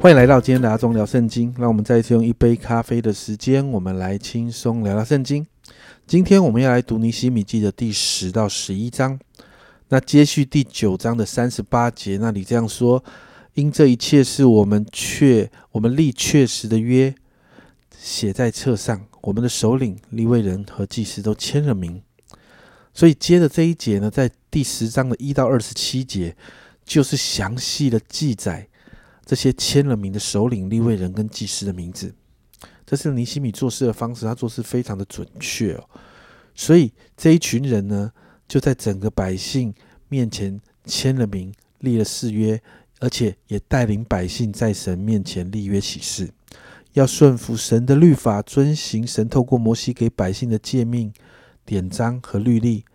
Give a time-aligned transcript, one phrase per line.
[0.00, 1.52] 欢迎来到今天的阿忠聊圣经。
[1.58, 5.44] 让我们再一次用一杯咖啡的时间，我们来轻松聊聊圣经。
[6.06, 9.18] 今天我们要来读尼西米记的第十到十一章。
[9.88, 13.02] 那接续第九章的三十八节，那里这样说：
[13.54, 17.12] 因这一切是我们确我们立确实的约，
[17.98, 19.04] 写在册上。
[19.22, 22.00] 我们的首领、立位人和祭司都签了名。
[22.94, 26.36] 所以接着这一节呢，在第十章的一到二十七节，
[26.84, 28.67] 就是详细的记载。
[29.28, 32.14] 这些签了名的首领、立位人跟祭司的名字，
[32.86, 35.84] 这是尼西米做事的方式，他做事非常的准确哦。
[36.54, 38.10] 所以这一群人呢，
[38.48, 39.74] 就在整个百姓
[40.08, 42.58] 面前签了名，立了誓约，
[43.00, 46.30] 而且也带领百姓在神面前立约起誓，
[46.94, 51.12] 要顺服神的律法，遵行神透过摩西给百姓的诫命、
[51.66, 52.86] 典章和律例，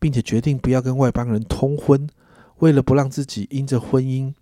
[0.00, 2.08] 并且决定不要跟外邦人通婚，
[2.58, 4.34] 为了不让自己因着婚姻。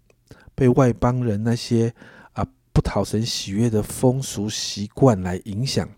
[0.59, 1.95] 被外邦人那些
[2.33, 5.89] 啊不讨神喜悦的风俗习惯来影响，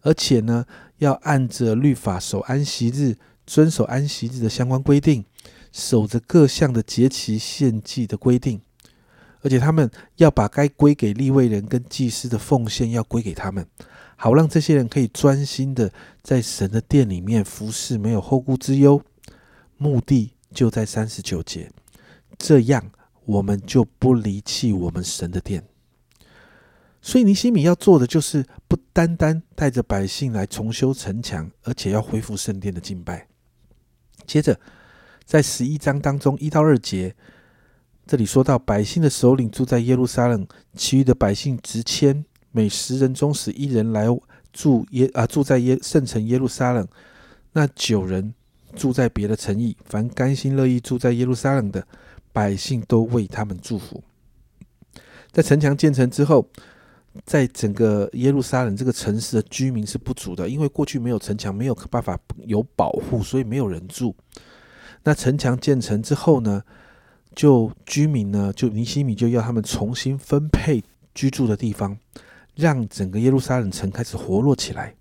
[0.00, 0.64] 而且呢，
[0.96, 5.26] 要按着律法守安息日，遵守安息日的相关规定，
[5.70, 8.62] 守着各项的节期献祭的规定，
[9.42, 13.66] 而且他们要把该归给立位人跟祭司的奉献要归给他们，
[14.16, 15.92] 好让这些人可以专心的
[16.22, 19.02] 在神的殿里面服侍，没有后顾之忧。
[19.76, 21.70] 目的就在三十九节，
[22.38, 22.90] 这样。
[23.28, 25.62] 我们就不离弃我们神的殿，
[27.02, 33.28] 所以尼西米要做的就是不单单带着百姓来重修城墙，而且要恢复圣殿的敬拜。
[34.26, 34.58] 接着，
[35.26, 37.14] 在十一章当中一到二节，
[38.06, 44.06] 这里说到百姓的首领住在耶路撒冷，其余的百姓直迁，每十人中使一人来
[44.54, 46.88] 住耶啊住在耶圣城耶路撒冷，
[47.52, 48.32] 那九人
[48.74, 51.86] 住在别的城邑，凡甘心乐意住在耶路撒冷的。
[52.32, 54.02] 百姓都为他们祝福。
[55.30, 56.48] 在城墙建成之后，
[57.24, 64.14] 在整个耶路撒冷这个城市的居民是不足的，因为过去没有城墙，没有办法有保护，所以没有人住。
[65.04, 66.62] 那城墙建成之后呢，
[67.34, 70.82] 就居民呢，就尼西米就要他们重新分配
[71.14, 71.96] 居住的地方，
[72.54, 74.94] 让整个耶路撒冷城开始活络起来，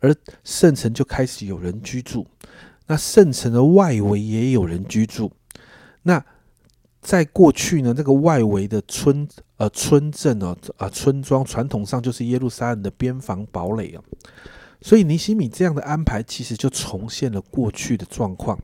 [0.00, 0.14] 而
[0.44, 2.26] 圣城就开始有人居住。
[2.86, 5.32] 那圣城的外围也有人居住。
[6.02, 6.24] 那
[7.06, 9.28] 在过去呢，这个外围的村
[9.58, 14.02] 呃村镇哦啊村庄，传统上就是耶路撒冷的边防堡垒啊，
[14.80, 18.58] 所以尼西米这样的安排，其实就重现了过去的状况。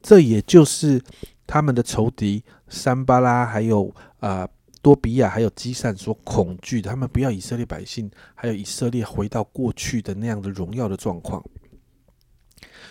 [0.00, 1.02] 这也就是
[1.46, 4.48] 他们的仇敌山巴拉，还有啊
[4.80, 11.44] 多比亚，还有基善所恐惧的，他们不要以色列百姓，还有以色列回到过去的那样的荣耀的状况。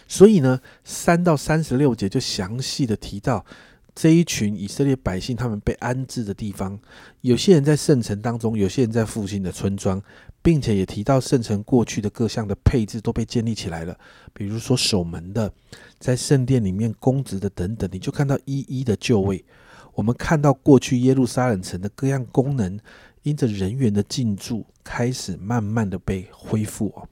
[0.08, 3.44] 所以呢，三到三十六节就详细的提到。
[4.00, 6.80] 这一群以色列百姓，他们被安置的地方，
[7.22, 10.00] 有些人在圣城当中，有些人在附近的村庄，
[10.44, 14.00] 并且也提到圣城过去的各项的配置都被建立起来了。
[14.34, 15.52] 比如说守门的，
[15.98, 19.44] 在圣殿里面公职的等等，你就看到一一的就位。
[19.96, 22.80] 我们看到过去耶路撒冷城的各样功能，
[23.24, 27.10] 因着人员的进驻，开始慢慢的被恢复哦。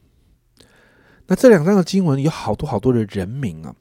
[1.26, 3.76] 那这两章的经文有好多好多的人名啊。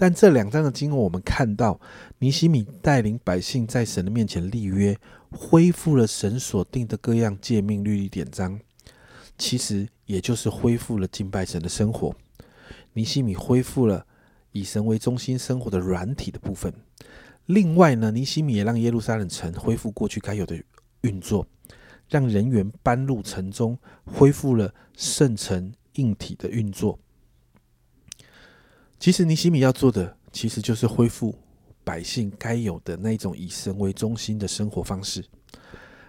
[0.00, 1.80] 但这两章的经文，我们看到
[2.20, 4.96] 尼西米带领百姓在神的面前立约，
[5.32, 8.60] 恢复了神所定的各样诫命、律例、典章，
[9.36, 12.14] 其实也就是恢复了敬拜神的生活。
[12.92, 14.06] 尼西米恢复了
[14.52, 16.72] 以神为中心生活的软体的部分。
[17.46, 20.56] 另外呢，尼西米也让耶路撒冷城恢复过去该有的
[21.00, 21.44] 运作，
[22.08, 26.96] 让人员搬入城中，恢复了圣城硬体的运作。
[28.98, 31.34] 其实尼西米要做的，其实就是恢复
[31.84, 35.24] 百姓该有的那种以神为中心的生活方式，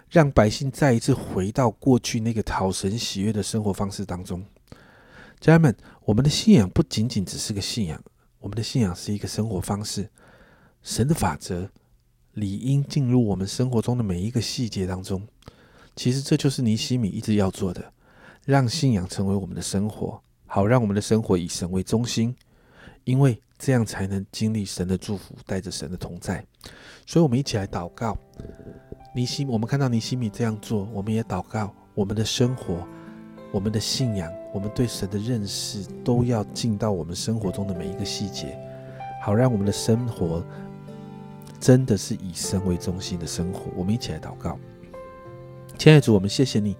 [0.08, 4.44] 让百姓再一次回到过去那个讨神喜悦的生活方式当中。
[5.38, 8.02] 家人们，我们的信仰不仅仅只是个信仰，
[8.40, 10.10] 我们的信仰是一个生活方式。
[10.82, 11.70] 神的法则
[12.32, 15.26] 理应进入我们生活中的每一个细节当中。
[15.94, 17.92] 其实这就是尼西米一直要做的，
[18.44, 22.34] 让信仰成为我们的生活，好让我们的生活以神为中心。
[23.04, 26.44] 因为这样才能经历神的祝福，带着神的同在，
[27.06, 28.16] 所以我们一起来祷告。
[29.14, 32.86] 尼西，我们看到尼西米这样做，我们也祷告，我们的生活、
[33.50, 38.56] 我们的信仰、我们对神的认识，都要进到我们生活中的每一个细节，
[39.22, 40.44] 好让我们的生活
[41.58, 43.62] 真的是以神为中心的生活。
[43.76, 44.56] 我们一起来祷告，
[45.76, 46.76] 亲爱的主，我们谢谢你，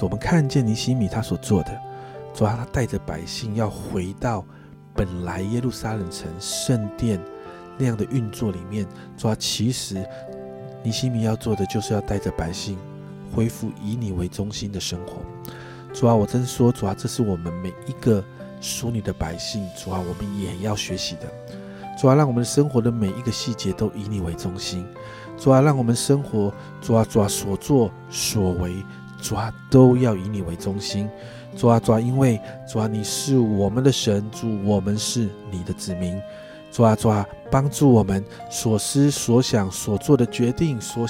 [0.00, 1.80] 我们看见尼西米他所做的，
[2.34, 4.44] 主啊，他带着百姓要回到。
[5.02, 7.20] 本来耶路撒冷城圣殿
[7.76, 9.96] 那样的运作里面，主要其实
[10.84, 12.78] 尼西米要做的就是要带着百姓
[13.34, 15.14] 恢复以你为中心的生活。
[15.92, 18.24] 主啊，我真说，主啊，这是我们每一个
[18.60, 21.22] 属你的百姓，主啊，我们也要学习的。
[22.00, 24.86] 主啊，让我们的生活的每一个细节都以你为中心。
[25.36, 28.76] 主啊，让我们生活，主啊，主啊，所作所为，
[29.22, 31.08] 主啊，都要以你为中心。
[31.56, 36.20] 主啊，主啊，因为主啊，你是我们的神，主，我们是你的子民。
[36.70, 41.06] 主啊，主啊，帮助我们所思所想所做的决定，所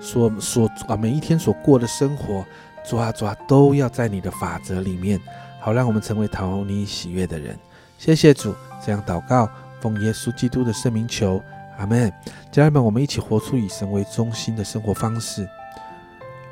[0.00, 2.44] 所所啊，每一天所过的生活，
[2.88, 5.18] 主啊，主啊，都要在你的法则里面，
[5.58, 7.58] 好让我们成为讨你喜悦的人。
[7.98, 8.54] 谢谢主，
[8.84, 9.48] 这样祷告，
[9.80, 11.42] 奉耶稣基督的圣名求，
[11.78, 12.12] 阿门。
[12.52, 15.48] 家人们，我们一起活出以神为中心的生活方式，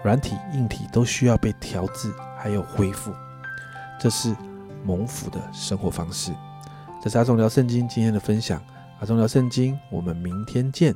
[0.04, 3.10] 软体硬体都需要被调制，还有恢复，
[3.98, 4.36] 这是
[4.84, 6.30] 蒙福的生活方式。
[7.02, 8.62] 这是阿忠聊圣经今天的分享，
[9.00, 10.94] 阿忠聊圣经，我们明天见。